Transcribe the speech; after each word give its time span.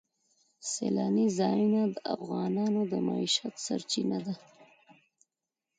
سیلانی 0.71 1.27
ځایونه 1.39 1.81
د 1.93 1.95
افغانانو 2.15 2.81
د 2.91 2.93
معیشت 3.07 3.53
سرچینه 3.65 4.17
ده. 4.25 4.35